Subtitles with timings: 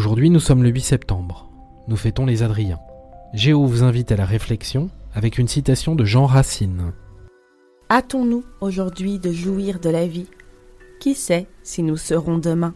[0.00, 1.50] Aujourd'hui, nous sommes le 8 septembre.
[1.86, 2.80] Nous fêtons les Adriens.
[3.34, 6.94] Géo vous invite à la réflexion avec une citation de Jean Racine.
[7.90, 10.28] Hâtons-nous aujourd'hui de jouir de la vie.
[11.00, 12.72] Qui sait si nous serons demain?